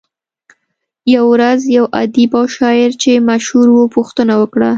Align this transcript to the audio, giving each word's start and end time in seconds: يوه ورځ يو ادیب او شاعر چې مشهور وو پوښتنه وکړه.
يوه 1.13 1.27
ورځ 1.33 1.59
يو 1.77 1.85
ادیب 2.01 2.31
او 2.39 2.45
شاعر 2.55 2.89
چې 3.01 3.11
مشهور 3.29 3.67
وو 3.71 3.83
پوښتنه 3.95 4.33
وکړه. 4.41 4.69